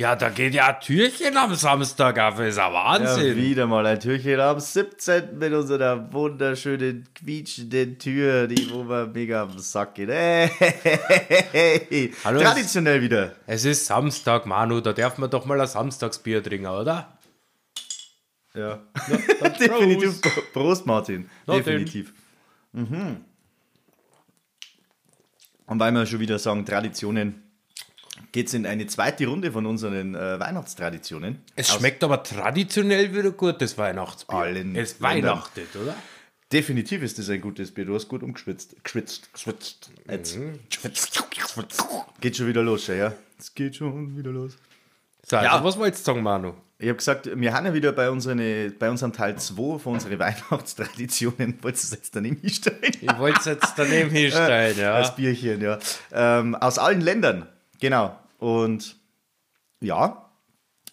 [0.00, 3.36] Ja, da geht ja ein Türchen am Samstag auf, ist ein Ja, Wahnsinn.
[3.36, 5.36] wieder mal ein Türchen am 17.
[5.38, 10.08] mit unserer wunderschönen, quietschenden Tür, die wo wir mega am Sack geht.
[10.08, 10.74] Hey, hey,
[11.90, 12.14] hey.
[12.24, 13.34] Hallo, Traditionell wieder.
[13.46, 17.18] es ist Samstag, Manu, da darf man doch mal ein Samstagsbier trinken, oder?
[18.54, 18.78] Ja.
[19.42, 20.22] Dann Definitiv.
[20.22, 20.52] Prost.
[20.54, 21.28] Prost, Martin.
[21.46, 21.56] Na.
[21.56, 22.14] Definitiv.
[22.72, 23.22] Mhm.
[25.66, 27.49] Und weil wir schon wieder sagen, Traditionen,
[28.32, 31.38] geht es in eine zweite Runde von unseren äh, Weihnachtstraditionen.
[31.56, 34.36] Es schmeckt aber traditionell wieder gut, das Weihnachtsbier.
[34.38, 35.30] Allen es Ländern.
[35.30, 35.94] weihnachtet, oder?
[36.52, 37.84] Definitiv ist das ein gutes Bier.
[37.84, 38.74] Du hast gut umgeschwitzt.
[38.82, 39.32] Geschwitzt.
[39.32, 39.90] Geschwitzt.
[40.08, 40.36] Jetzt.
[40.36, 40.58] Mhm.
[40.68, 41.22] Geschwitzt.
[42.20, 43.12] Geht schon wieder los, ja?
[43.38, 44.56] Es geht schon wieder los.
[45.26, 45.62] So, also, Ja.
[45.64, 46.54] was wolltest du sagen, Manu?
[46.78, 50.18] Ich habe gesagt, wir haben ja wieder bei, unsere, bei unserem Teil 2 von unseren
[50.18, 51.58] Weihnachtstraditionen.
[51.62, 52.78] Wolltest du es jetzt daneben hinstellen?
[53.00, 54.98] Ich wollte es jetzt daneben hinstellen, ja.
[54.98, 55.78] Das Bierchen, ja.
[56.12, 57.46] Ähm, aus allen Ländern,
[57.80, 58.18] genau.
[58.38, 58.96] Und
[59.80, 60.30] ja,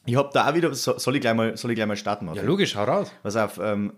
[0.05, 2.25] ich habe da auch wieder, so- soll ich gleich mal, soll ich gleich mal starten?
[2.25, 2.47] Ja, Martin?
[2.47, 3.11] logisch, hau raus.
[3.23, 3.93] Pass auf, ähm,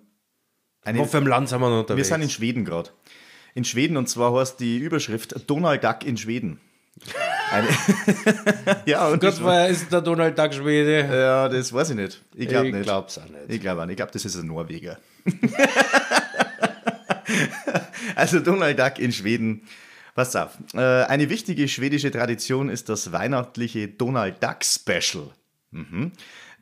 [0.83, 2.07] eine, Auf welchem Land sind wir noch wir unterwegs?
[2.07, 2.89] sind in Schweden gerade.
[3.53, 6.59] In Schweden und zwar heißt die Überschrift Donald Duck in Schweden.
[7.51, 7.67] Eine
[8.85, 10.99] ja, und Gott, das, woher ist der Donald Duck Schwede?
[11.11, 12.21] ja, das weiß ich nicht.
[12.35, 12.83] Ich glaube ich nicht.
[12.83, 13.41] glaub's auch nicht.
[13.47, 13.93] Ich glaube auch nicht.
[13.93, 14.97] Ich glaube, das ist ein Norweger.
[18.15, 19.63] also Donald Duck in Schweden.
[20.15, 20.57] Pass auf.
[20.73, 25.31] Äh, eine wichtige schwedische Tradition ist das weihnachtliche Donald Duck Special.
[25.71, 26.11] Mhm.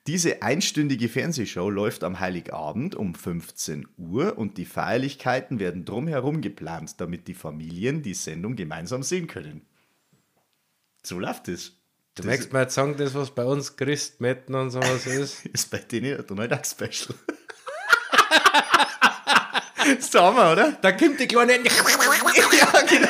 [0.07, 7.01] Diese einstündige Fernsehshow läuft am Heiligabend um 15 Uhr und die Feierlichkeiten werden drumherum geplant,
[7.01, 9.65] damit die Familien die Sendung gemeinsam sehen können.
[11.03, 11.73] So läuft es.
[12.15, 15.45] Du möchtest mir jetzt sagen, das, was bei uns Christmetten und sowas ist?
[15.45, 17.15] Ist bei denen ein Donald Duck Special.
[20.15, 20.77] Hammer, oder?
[20.81, 21.53] Da kommt die kleine.
[21.57, 23.09] Ja, genau.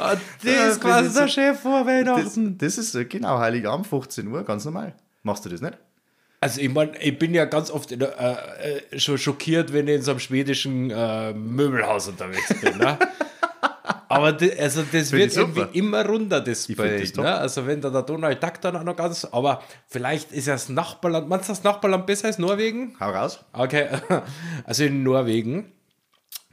[0.00, 2.58] Ah, Ja, das ist quasi das der Chef vor Das, Weihnachten.
[2.58, 4.94] das ist äh, genau Heiligabend, 15 Uhr, ganz normal.
[5.22, 5.76] Machst du das nicht?
[6.40, 8.18] Also, ich meine, ich bin ja ganz oft in der,
[8.60, 12.76] äh, äh, schon schockiert, wenn ich in so einem schwedischen äh, Möbelhaus unterwegs bin.
[12.78, 12.98] Ne?
[14.16, 17.16] Aber das, also das wird ich irgendwie immer runder, das find Bild.
[17.16, 17.24] das.
[17.24, 17.34] Ne?
[17.34, 19.24] Also, wenn da der Donald Duck dann auch noch ganz.
[19.24, 21.28] Aber vielleicht ist ja das Nachbarland.
[21.28, 22.96] Meinst du, das Nachbarland besser als Norwegen?
[23.00, 23.44] Hau raus.
[23.52, 23.88] Okay,
[24.64, 25.72] also in Norwegen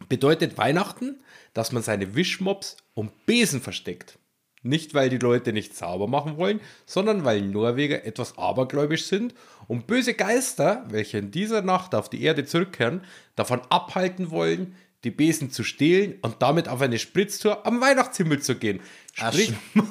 [0.10, 1.22] bedeutet Weihnachten,
[1.54, 4.20] dass man seine Wischmops um Besen versteckt.
[4.66, 9.34] Nicht, weil die Leute nicht sauber machen wollen, sondern weil Norweger etwas abergläubisch sind
[9.68, 13.04] und böse Geister, welche in dieser Nacht auf die Erde zurückkehren,
[13.36, 18.56] davon abhalten wollen, die Besen zu stehlen und damit auf eine Spritztour am Weihnachtshimmel zu
[18.56, 18.80] gehen.
[19.14, 19.54] Sprich,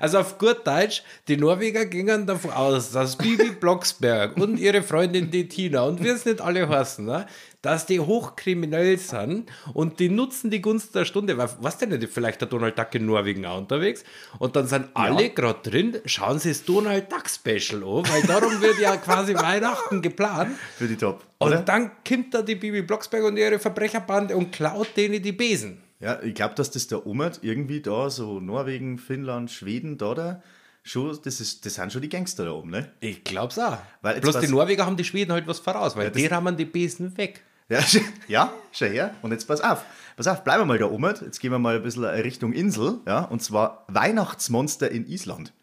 [0.00, 5.30] Also auf gut Deutsch, die Norweger gingen davon aus, dass Bibi Blocksberg und ihre Freundin
[5.30, 7.26] die Tina und wir es nicht alle heißen, ne,
[7.62, 11.38] dass die hochkriminell sind und die nutzen die Gunst der Stunde.
[11.38, 14.04] Weil, Was denn nicht, vielleicht der Donald Duck in Norwegen auch unterwegs
[14.38, 18.60] und dann sind alle gerade drin, schauen sie das Donald Duck Special an, weil darum
[18.60, 20.56] wird ja quasi Weihnachten geplant.
[20.76, 21.24] Für die Top.
[21.38, 21.58] Oder?
[21.58, 25.83] Und dann kommt da die Bibi Blocksberg und ihre Verbrecherbande und klaut denen die Besen.
[26.04, 30.42] Ja, ich glaube, dass das der Omert irgendwie da, so Norwegen, Finnland, Schweden, da, da,
[30.82, 32.90] schon, das, ist, das sind schon die Gangster da oben, ne?
[33.00, 33.78] Ich glaub's auch.
[34.02, 36.66] Weil Bloß die Norweger haben die Schweden halt was voraus, weil das- die rammen die
[36.66, 37.40] Besen weg.
[37.70, 37.80] Ja,
[38.28, 39.14] ja, schau her.
[39.22, 39.82] Und jetzt pass auf.
[40.18, 41.14] Pass auf, bleiben wir mal da oben.
[41.22, 45.54] Jetzt gehen wir mal ein bisschen Richtung Insel, ja, und zwar Weihnachtsmonster in Island.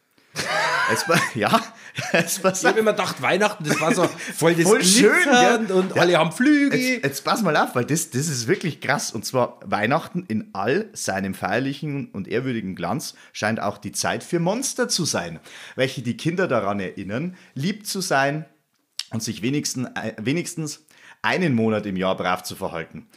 [0.90, 1.62] Jetzt, pa- ja,
[2.14, 5.72] jetzt pass Ich habe immer gedacht, Weihnachten, das war so voll das Voll schön, gell?
[5.72, 6.02] und Ja.
[6.02, 6.80] alle haben Flügel.
[6.80, 9.12] Jetzt, jetzt pass mal auf, weil das, das ist wirklich krass.
[9.12, 14.40] Und zwar Weihnachten in all seinem feierlichen und ehrwürdigen Glanz scheint auch die Zeit für
[14.40, 15.40] Monster zu sein,
[15.75, 18.46] welche die Kinder daran erinnern, lieb zu sein
[19.12, 20.86] und sich wenigstens, äh, wenigstens
[21.22, 23.08] einen Monat im Jahr brav zu verhalten.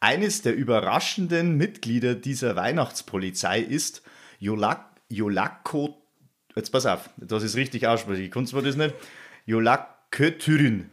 [0.00, 4.02] Eines der überraschenden Mitglieder dieser Weihnachtspolizei ist
[4.38, 6.02] Jolak, Jolako,
[6.56, 8.94] jetzt pass auf, das ist richtig aussprechen, ich zwar das nicht,
[9.46, 10.90] Jolakötürin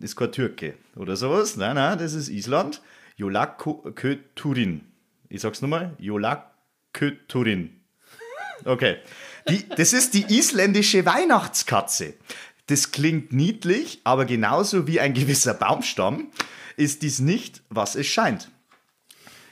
[0.00, 1.56] ist kein Türke oder sowas.
[1.56, 2.80] Nein, nein, das ist Island.
[3.16, 4.82] Jolaköturin.
[5.28, 5.94] Ich sag's nochmal.
[5.98, 7.80] Jolaköturin.
[8.64, 8.96] Okay.
[9.48, 12.14] Die, das ist die isländische Weihnachtskatze.
[12.66, 16.30] Das klingt niedlich, aber genauso wie ein gewisser Baumstamm
[16.76, 18.50] ist dies nicht, was es scheint.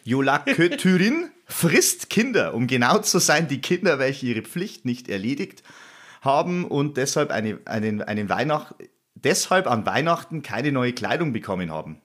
[0.04, 5.62] Jolaköturin frisst Kinder, um genau zu sein, die Kinder, welche ihre Pflicht nicht erledigt
[6.20, 8.74] haben und deshalb, eine, einen, einen Weihnacht,
[9.14, 12.00] deshalb an Weihnachten keine neue Kleidung bekommen haben.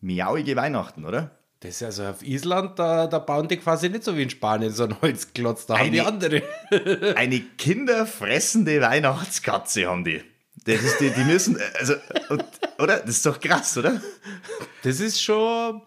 [0.00, 1.38] Miauige Weihnachten, oder?
[1.60, 4.70] Das ist also auf Island, da, da bauen die quasi nicht so wie in Spanien
[4.70, 6.42] so einen Holzklotz, da haben die Eine- andere.
[7.16, 10.22] Eine kinderfressende Weihnachtskatze haben die.
[10.66, 11.94] Das ist die, die müssen, also,
[12.28, 12.44] und,
[12.78, 12.98] oder?
[13.00, 14.00] Das ist doch krass, oder?
[14.82, 15.82] Das ist schon.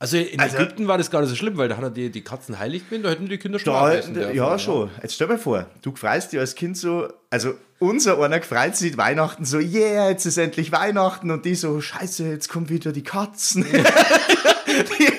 [0.00, 2.22] Also in Also- Ägypten war das gar nicht so schlimm, weil da haben die, die
[2.22, 4.90] Katzen heilig gewesen, da hätten die Kinder schon Da, dürfen, ja, schon.
[5.02, 8.96] Jetzt stell dir vor, du freust dich als Kind so, also unser einer freut sich
[8.96, 13.02] Weihnachten so, yeah, jetzt ist endlich Weihnachten und die so, scheiße, jetzt kommen wieder die
[13.02, 13.64] Katzen.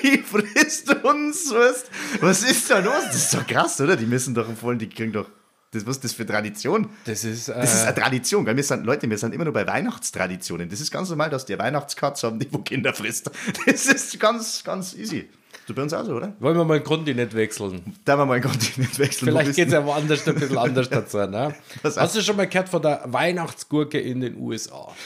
[0.02, 1.90] die frisst uns, weißt
[2.20, 3.04] Was ist da los?
[3.06, 3.96] Das ist doch krass, oder?
[3.96, 5.26] Die müssen doch voll, die kriegen doch,
[5.72, 6.88] das, was ist das für Tradition?
[7.04, 8.56] Das ist, äh, Das ist eine Tradition, gell?
[8.56, 10.68] Wir sind, Leute, wir sind immer nur bei Weihnachtstraditionen.
[10.68, 13.30] Das ist ganz normal, dass die Weihnachtskatze haben, die wo Kinder frisst.
[13.66, 15.28] Das ist ganz, ganz easy.
[15.66, 16.32] Du bei uns auch so, oder?
[16.40, 17.80] wollen wir mal den Kontinent wechseln?
[18.04, 19.28] Da wir mal einen Kontinent wechseln.
[19.28, 21.18] Vielleicht geht es ja woanders ein bisschen anders dazu.
[21.18, 21.54] Ne?
[21.84, 24.88] Hast du schon mal gehört von der Weihnachtsgurke in den USA?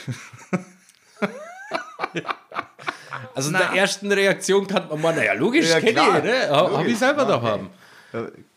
[3.33, 6.49] Also in der ersten Reaktion kann man mal, naja, logisch, Ja, kenne ich, ne?
[6.49, 7.69] Habe ich selber Ja, daheim.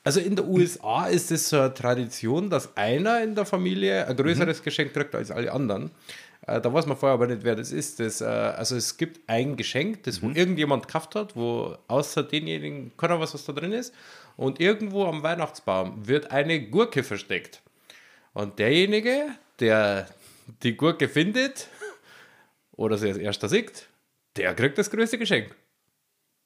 [0.05, 4.16] Also in der USA ist es so eine Tradition, dass einer in der Familie ein
[4.16, 5.90] größeres Geschenk kriegt als alle anderen.
[6.46, 8.00] Äh, Da weiß man vorher aber nicht, wer das ist.
[8.00, 12.96] Das, äh, also es gibt ein Geschenk, das wo irgendjemand gekauft hat, wo außer denjenigen
[12.96, 13.94] keiner weiß, was da drin ist.
[14.37, 17.60] Und irgendwo am Weihnachtsbaum wird eine Gurke versteckt.
[18.34, 19.26] Und derjenige,
[19.60, 20.06] der
[20.62, 21.69] die Gurke findet
[22.76, 23.88] oder sie als erster sieht,
[24.37, 25.55] der kriegt das größte Geschenk.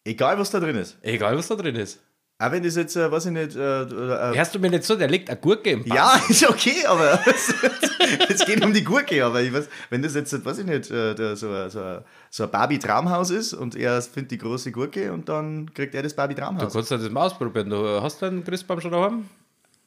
[0.05, 0.97] Egal, was da drin ist.
[1.03, 2.01] Egal, was da drin ist.
[2.45, 4.97] Auch wenn das jetzt, äh, weiß ich nicht, äh, äh, Hörst du mir nicht so,
[4.97, 5.97] der legt eine Gurke im Baum.
[5.97, 7.21] ja, ist okay, aber
[8.29, 11.37] es geht um die Gurke, aber ich weiß, wenn das jetzt, weiß ich nicht, äh,
[11.37, 11.99] so, ein- so,
[12.31, 16.13] so ein Barbie-Traumhaus ist und er findet die große Gurke und dann kriegt er das
[16.13, 16.73] Du Barbie-Traumhaus.
[16.73, 17.71] kannst ja das mal ausprobieren.
[17.71, 19.27] Du hast deinen Christbaum schon daheim?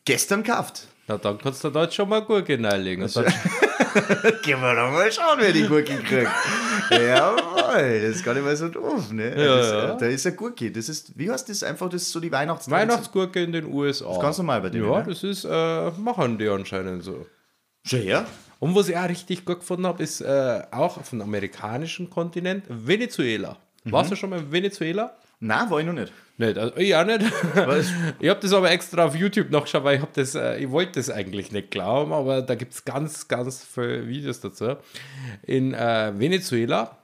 [0.06, 0.88] Gestern gekauft.
[1.08, 3.06] Na, dann kannst du da jetzt schon mal Gurke reinlegen.
[4.44, 6.32] Gehen wir doch mal schauen, wer die Gurke kriegt.
[7.78, 9.30] Jawohl, das ist gar nicht mal so doof, ne?
[9.30, 9.96] Ja, das, ja.
[9.96, 10.72] Da ist eine Gurke.
[10.72, 11.64] Das ist, wie heißt das?
[11.64, 12.74] Einfach das ist so die Weihnachtszeit.
[12.74, 14.06] Weihnachtsgurke in den USA.
[14.06, 15.06] Das ist ganz normal bei denen, Ja, ne?
[15.08, 17.26] das ist, äh, machen die anscheinend so.
[17.84, 18.26] Schon her?
[18.60, 22.64] Und was ich auch richtig gut gefunden habe, ist äh, auch auf dem amerikanischen Kontinent
[22.70, 23.58] Venezuela.
[23.84, 23.92] Mhm.
[23.92, 25.16] Warst du schon mal in Venezuela?
[25.40, 26.12] Nein, war ich noch nicht.
[26.38, 27.22] Nicht, also ich auch nicht.
[28.20, 30.94] Ich habe das aber extra auf YouTube nachgeschaut, weil ich, hab das, äh, ich wollte
[30.94, 34.76] das eigentlich nicht glauben, aber da gibt es ganz, ganz viele Videos dazu.
[35.44, 36.98] In äh, Venezuela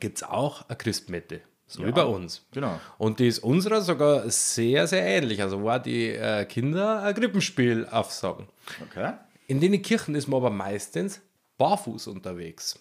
[0.00, 2.46] gibt es auch eine Christmette, so wie bei uns.
[2.52, 2.80] genau.
[2.98, 5.42] Und die ist unserer sogar sehr, sehr ähnlich.
[5.42, 8.46] Also war die äh, Kinder ein Krippenspiel aufsagen.
[8.88, 9.14] Okay.
[9.46, 11.20] In den Kirchen ist man aber meistens
[11.56, 12.78] barfuß unterwegs.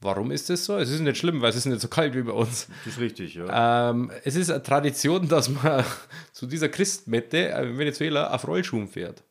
[0.00, 0.76] Warum ist das so?
[0.76, 2.68] Es ist nicht schlimm, weil es ist nicht so kalt wie bei uns.
[2.84, 3.90] Das ist richtig, ja.
[3.90, 5.84] Ähm, es ist eine Tradition, dass man
[6.32, 9.22] zu dieser Christmette in Venezuela auf Rollschuhen fährt.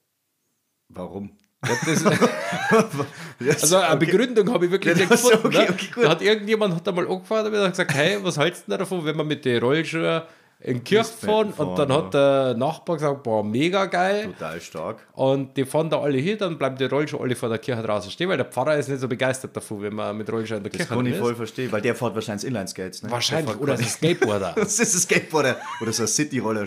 [0.89, 1.37] Warum?
[1.65, 5.47] Das, also eine Begründung habe ich wirklich nicht das gefunden.
[5.47, 5.69] okay, ne?
[5.69, 6.03] okay, gut.
[6.03, 9.05] da hat irgendjemand hat einmal angefahren und hat gesagt, hey, was hältst du denn davon,
[9.05, 10.21] wenn wir mit den Rollschuhen
[10.61, 11.51] in die Kirche fahren?
[11.57, 14.25] Und dann hat der Nachbar gesagt, boah, mega geil.
[14.25, 15.07] Total stark.
[15.13, 18.11] Und die fahren da alle hin, dann bleiben die Rollschuhe alle vor der Kirche draußen
[18.11, 20.71] stehen, weil der Pfarrer ist nicht so begeistert davon, wenn man mit Rollschuhen in der
[20.71, 23.03] Das Kirche kann drin ich voll verstehen, weil der fährt wahrscheinlich Inline-Skates.
[23.03, 23.11] Ne?
[23.11, 23.57] Wahrscheinlich.
[23.59, 24.55] Oder das ist ein Skateboarder.
[24.65, 26.65] Das ist ein Skateboarder oder so ein City-Roller.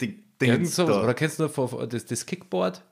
[0.00, 1.02] Ding, Irgend sowas.
[1.02, 2.82] Oder kennst du noch das, das Kickboard?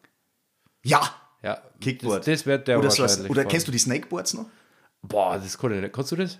[0.89, 1.01] Ja,
[1.43, 1.59] Ja.
[1.81, 2.21] Kickboard.
[2.27, 3.27] Das, das wird der oder, so, wahrscheinlich.
[3.27, 4.47] ein- oder kennst du die Snakeboards noch?
[5.03, 5.93] Boah, das kann ich nicht.
[5.93, 6.39] Kannst du das?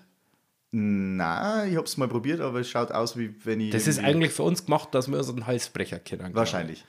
[0.79, 3.71] Nein, ich hab's mal probiert, aber es schaut aus, wie wenn ich.
[3.71, 6.35] Das ist eigentlich für uns gemacht, dass wir unseren Halsbrecher kennen.
[6.35, 6.85] Wahrscheinlich.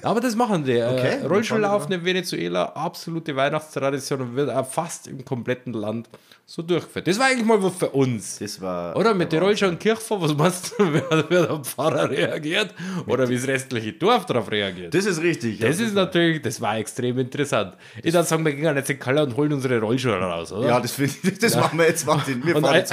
[0.00, 0.82] Aber das machen die.
[0.82, 6.08] Okay, äh, dann Rollschuhlaufen in Venezuela, absolute Weihnachtstradition und wird auch fast im kompletten Land
[6.44, 7.06] so durchgeführt.
[7.06, 8.38] Das war eigentlich mal was für uns.
[8.38, 8.96] Das war.
[8.96, 12.74] Oder mit der die Kirche fahren, was meinst du, wie der Pfarrer reagiert?
[13.06, 14.92] Oder wie das restliche Dorf darauf reagiert?
[14.92, 15.60] Das ist richtig.
[15.60, 15.86] Das ja.
[15.86, 17.74] ist natürlich, das war extrem interessant.
[18.02, 20.68] Ich würde sagen, wir gehen jetzt in Keller und holen unsere Rollschuhe raus, oder?
[20.68, 22.06] Ja, das, ich, das machen wir jetzt.
[22.06, 22.44] Martin.
[22.44, 22.92] Wir und, fahren jetzt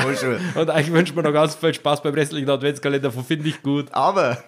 [0.56, 3.88] Und eigentlich wünschen wir noch ganz viel Spaß beim restlichen Adventskalender, von finde ich gut.
[3.92, 4.44] Aber